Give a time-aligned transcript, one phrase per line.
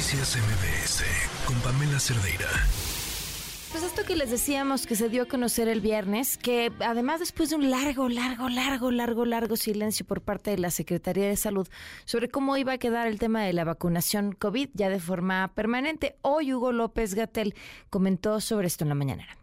[0.00, 1.04] Noticias MBS
[1.44, 2.48] con Pamela Cerdeira.
[3.70, 7.50] Pues esto que les decíamos que se dio a conocer el viernes, que además después
[7.50, 11.68] de un largo, largo, largo, largo, largo silencio por parte de la Secretaría de Salud
[12.06, 16.16] sobre cómo iba a quedar el tema de la vacunación COVID ya de forma permanente,
[16.22, 17.54] hoy Hugo López Gatel
[17.90, 19.36] comentó sobre esto en la mañanera.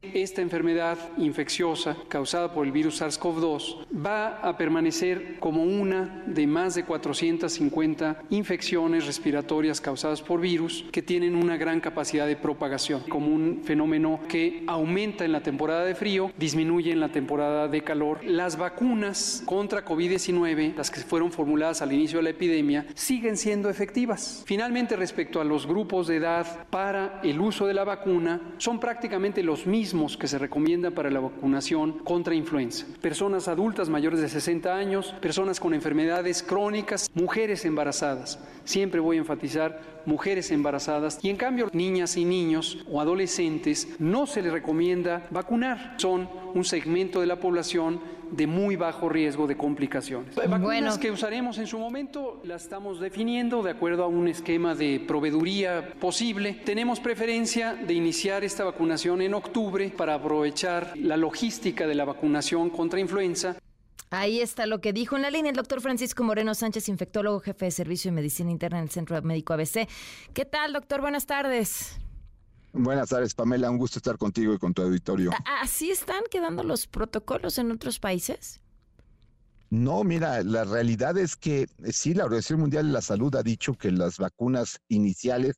[0.00, 6.76] Esta enfermedad infecciosa causada por el virus SARS-CoV-2 va a permanecer como una de más
[6.76, 13.34] de 450 infecciones respiratorias causadas por virus que tienen una gran capacidad de propagación, como
[13.34, 18.24] un fenómeno que aumenta en la temporada de frío, disminuye en la temporada de calor.
[18.24, 23.68] Las vacunas contra COVID-19, las que fueron formuladas al inicio de la epidemia, siguen siendo
[23.68, 24.44] efectivas.
[24.46, 29.42] Finalmente, respecto a los grupos de edad para el uso de la vacuna, son prácticamente
[29.42, 29.87] los mismos
[30.18, 32.86] que se recomiendan para la vacunación contra influenza.
[33.00, 38.38] Personas adultas mayores de 60 años, personas con enfermedades crónicas, mujeres embarazadas.
[38.64, 44.26] Siempre voy a enfatizar mujeres embarazadas y en cambio niñas y niños o adolescentes no
[44.26, 45.94] se les recomienda vacunar.
[45.98, 48.00] Son un segmento de la población
[48.30, 50.34] de muy bajo riesgo de complicaciones.
[50.34, 51.00] Vacunas bueno.
[51.00, 55.94] que usaremos en su momento las estamos definiendo de acuerdo a un esquema de proveeduría
[56.00, 56.54] posible.
[56.64, 62.70] Tenemos preferencia de iniciar esta vacunación en octubre para aprovechar la logística de la vacunación
[62.70, 63.56] contra influenza.
[64.10, 67.66] Ahí está lo que dijo en la línea el doctor Francisco Moreno Sánchez, infectólogo, jefe
[67.66, 69.86] de servicio de medicina interna en el Centro Médico ABC.
[70.32, 71.02] ¿Qué tal, doctor?
[71.02, 71.98] Buenas tardes.
[72.72, 73.70] Buenas tardes, Pamela.
[73.70, 75.30] Un gusto estar contigo y con tu auditorio.
[75.62, 78.60] ¿Así están quedando los protocolos en otros países?
[79.70, 83.42] No, mira, la realidad es que eh, sí, la Organización Mundial de la Salud ha
[83.42, 85.56] dicho que las vacunas iniciales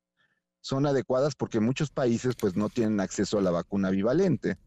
[0.60, 4.58] son adecuadas porque muchos países pues no tienen acceso a la vacuna bivalente.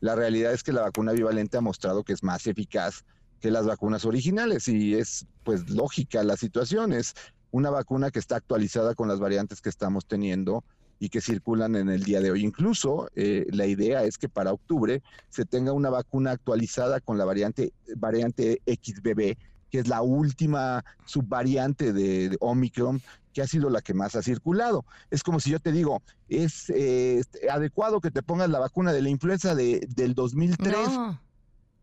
[0.00, 3.04] La realidad es que la vacuna bivalente ha mostrado que es más eficaz
[3.40, 6.92] que las vacunas originales y es pues lógica la situación.
[6.92, 7.14] Es
[7.50, 10.62] una vacuna que está actualizada con las variantes que estamos teniendo
[10.98, 12.44] y que circulan en el día de hoy.
[12.44, 17.24] Incluso eh, la idea es que para octubre se tenga una vacuna actualizada con la
[17.24, 19.36] variante, variante XBB,
[19.70, 23.00] que es la última subvariante de, Omicron
[23.32, 24.84] que ha sido la que más ha circulado.
[25.10, 29.02] Es como si yo te digo, es eh, adecuado que te pongas la vacuna de
[29.02, 30.76] la influenza de, del 2003.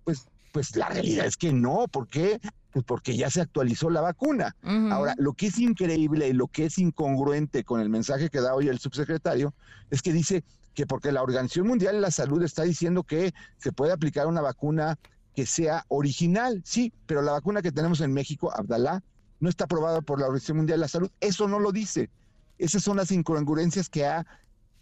[0.04, 2.40] Pues, pues la realidad es que no, ¿por qué?
[2.72, 4.56] Pues porque ya se actualizó la vacuna.
[4.91, 8.56] Ahora, lo que es increíble y lo que es incongruente con el mensaje que da
[8.56, 9.53] hoy el subsecretario
[9.90, 10.44] es que dice
[10.74, 14.41] que porque la Organización Mundial de la Salud está diciendo que se puede aplicar una
[14.41, 15.00] vacuna
[15.36, 19.03] que sea original, sí, pero la vacuna que tenemos en México, Abdalá,
[19.40, 21.12] no está aprobada por la Organización Mundial de la Salud.
[21.19, 22.09] Eso no lo dice.
[22.57, 24.25] Esas son las incongruencias que ha,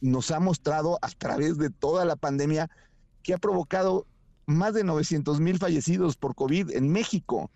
[0.01, 2.69] nos ha mostrado a través de toda la pandemia
[3.21, 4.05] que ha provocado
[4.45, 7.51] más de 900 mil fallecidos por COVID en México.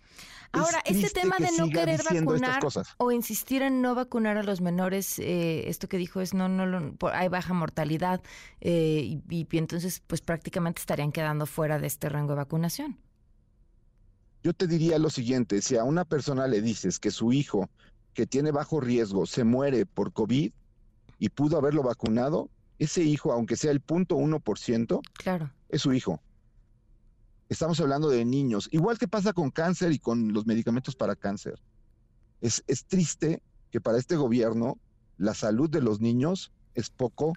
[0.52, 2.60] Ahora, este tema de no querer vacunar
[2.96, 6.96] o insistir en no vacunar a los menores, eh, esto que dijo es no, no,
[7.12, 8.20] hay baja mortalidad
[8.60, 12.98] eh, y, y, entonces pues prácticamente estarían quedando fuera de este rango de vacunación.
[14.42, 17.68] Yo te diría lo siguiente, si a una persona le dices que su hijo
[18.12, 20.50] que tiene bajo riesgo se muere por COVID
[21.20, 22.48] y pudo haberlo vacunado,
[22.78, 25.52] ese hijo, aunque sea el punto uno por ciento, claro.
[25.68, 26.20] es su hijo
[27.50, 31.60] Estamos hablando de niños, igual que pasa con cáncer y con los medicamentos para cáncer.
[32.40, 34.78] Es, es triste que para este gobierno
[35.18, 37.32] la salud de los niños es poco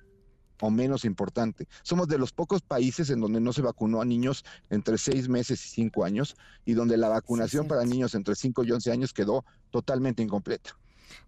[0.62, 1.68] o menos importante.
[1.82, 5.66] Somos de los pocos países en donde no se vacunó a niños entre seis meses
[5.66, 9.44] y cinco años y donde la vacunación para niños entre cinco y once años quedó
[9.72, 10.78] totalmente incompleta.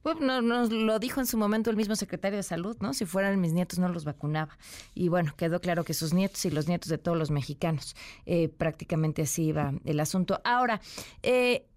[0.04, 2.94] Bueno, nos lo dijo en su momento el mismo secretario de Salud, ¿no?
[2.94, 4.58] Si fueran mis nietos no los vacunaba.
[4.94, 8.50] Y bueno, quedó claro que sus nietos y los nietos de todos los mexicanos, eh,
[8.50, 10.42] prácticamente así iba el asunto.
[10.44, 10.82] Ahora,
[11.24, 11.68] eh,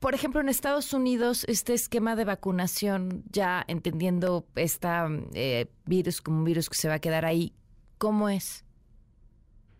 [0.00, 4.88] por ejemplo, en Estados Unidos, este esquema de vacunación, ya entendiendo este
[5.84, 7.52] virus como un virus que se va a quedar ahí,
[7.98, 8.64] ¿cómo es?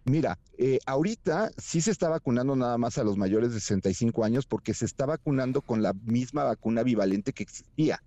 [0.08, 4.46] Mira, eh, ahorita sí se está vacunando nada más a los mayores de 65 años
[4.46, 8.02] porque se está vacunando con la misma vacuna bivalente que existía.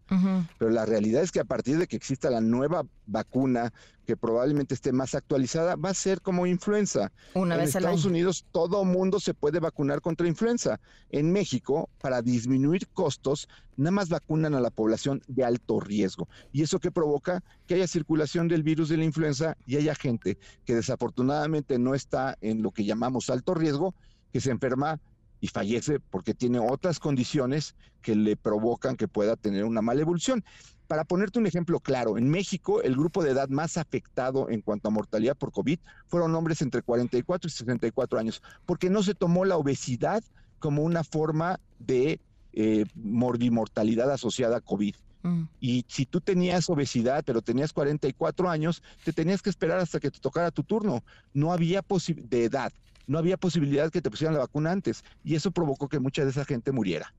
[0.58, 3.72] Pero la realidad es que a partir de que exista la nueva vacuna
[4.06, 7.12] que probablemente esté más actualizada, va a ser como influenza.
[7.34, 10.80] Una en Estados Unidos todo mundo se puede vacunar contra influenza.
[11.12, 13.48] En México, para disminuir costos,
[13.78, 16.28] nada más vacunan a la población de alto riesgo.
[16.52, 17.44] ¿Y eso qué provoca?
[17.68, 22.38] Que haya circulación del virus de la influenza y haya gente que desafortunadamente no está
[22.42, 23.94] en lo que llamamos alto riesgo,
[24.32, 25.00] que se enferma
[25.42, 30.44] y fallece porque tiene otras condiciones que le provocan que pueda tener una mala evolución.
[30.88, 34.88] Para ponerte un ejemplo claro, en México el grupo de edad más afectado en cuanto
[34.88, 39.46] a mortalidad por COVID fueron hombres entre 44 y 64 años, porque no se tomó
[39.46, 40.24] la obesidad
[40.60, 42.20] como una forma de
[42.54, 44.96] eh, morbimortalidad asociada a COVID.
[45.24, 45.44] Mm.
[45.60, 50.12] Y si tú tenías obesidad, pero tenías 44 años, te tenías que esperar hasta que
[50.12, 51.04] te tocara tu turno.
[51.34, 52.74] No había posibilidad de edad,
[53.08, 55.04] no había posibilidad que te pusieran la vacuna antes.
[55.24, 57.14] Y eso provocó que mucha de esa gente muriera.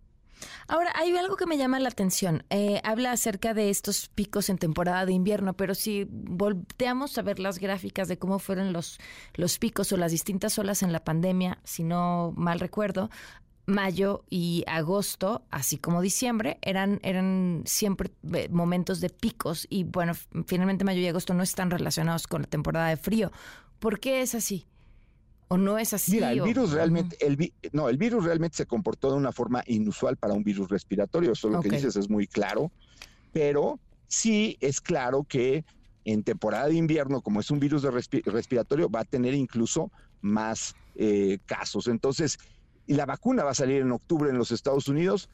[0.67, 2.45] Ahora, hay algo que me llama la atención.
[2.51, 7.39] Eh, habla acerca de estos picos en temporada de invierno, pero si volteamos a ver
[7.39, 8.99] las gráficas de cómo fueron los,
[9.35, 13.11] los picos o las distintas olas en la pandemia, si no mal recuerdo,
[13.67, 20.15] mayo y agosto, así como diciembre, eran, eran siempre eh, momentos de picos y bueno,
[20.47, 23.31] finalmente mayo y agosto no están relacionados con la temporada de frío.
[23.79, 24.67] ¿Por qué es así?
[25.49, 26.13] ¿O no es así?
[26.13, 30.17] Mira, el virus realmente, el no, el virus realmente se comportó de una forma inusual
[30.17, 31.33] para un virus respiratorio.
[31.33, 32.73] Eso lo que dices es muy claro,
[33.33, 33.79] pero
[34.09, 35.65] sí es claro que
[36.05, 40.75] en temporada de invierno, como es un virus de respiratorio, va a tener incluso más
[40.95, 41.87] eh, casos.
[41.87, 42.39] Entonces,
[42.87, 45.29] la vacuna va a salir en octubre en los Estados Unidos.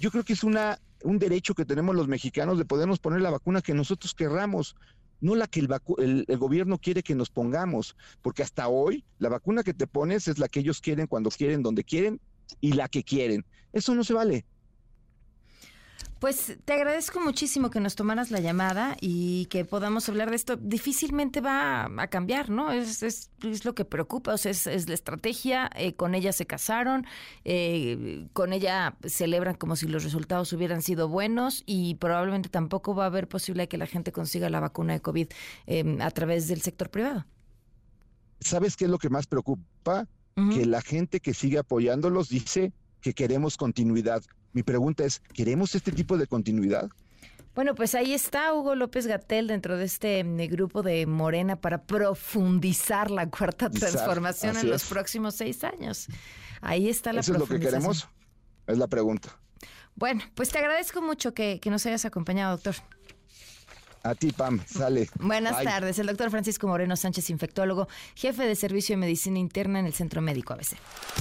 [0.00, 3.30] Yo creo que es una, un derecho que tenemos los mexicanos de podernos poner la
[3.30, 4.76] vacuna que nosotros querramos
[5.24, 9.72] no la que el, gobierno quiere que nos pongamos, porque hasta hoy la vacuna que
[9.72, 12.20] te pones es la que ellos quieren, cuando quieren, donde quieren
[12.60, 13.46] y la que quieren.
[13.72, 14.44] Eso no se vale.
[16.18, 20.56] Pues te agradezco muchísimo que nos tomaras la llamada y que podamos hablar de esto.
[20.56, 22.72] Difícilmente va a cambiar, ¿no?
[22.72, 23.30] Es, es,
[23.64, 25.70] lo que preocupa, o sea, es, la estrategia.
[25.76, 27.06] Eh, con ella se casaron,
[27.44, 33.04] eh, con ella celebran como si los resultados hubieran sido buenos y probablemente tampoco va
[33.04, 35.28] a haber posible que la gente consiga la vacuna de COVID
[35.66, 37.26] em, a través del sector privado.
[38.40, 40.06] ¿Sabes qué es lo que más preocupa?
[40.34, 44.22] Que la gente que sigue apoyándolos dice que queremos continuidad.
[44.54, 46.88] Mi pregunta es, ¿queremos este tipo de continuidad?
[47.54, 51.82] Bueno, pues ahí está Hugo López Gatel dentro de este mm, grupo de Morena para
[51.82, 56.06] profundizar la cuarta transformación en los próximos seis años.
[56.60, 58.08] Ahí está la ¿Eso es lo que queremos?
[58.66, 59.38] Es la pregunta.
[59.94, 62.74] Bueno, pues te agradezco mucho que, nos hayas acompañado, doctor.
[64.02, 65.08] A ti, Pam, sale.
[65.18, 65.98] Buenas tardes.
[65.98, 70.20] El doctor Francisco Moreno Sánchez, infectólogo, jefe de servicio de medicina interna en el Centro
[70.20, 70.76] Médico ABC.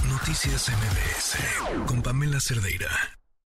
[0.10, 2.90] Noticias MBS con Pamela Cerdeira.